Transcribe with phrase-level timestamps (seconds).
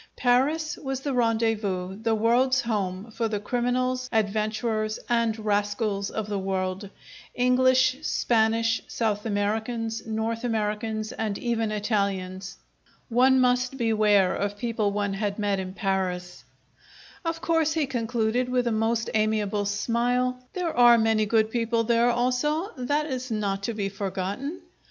[0.15, 6.39] Paris was the rendezvous, the world's home, for the criminals, adventurers, and rascals if the
[6.39, 6.89] world,
[7.35, 12.57] English, Spanish, South Americans, North Americans, and even Italians!
[13.09, 16.45] One must beware of people one had met in Paris!
[17.23, 22.09] "Of course," he concluded, with a most amiable smile, "there are many good people there
[22.09, 22.71] also.
[22.75, 24.61] That is not to be forgotten.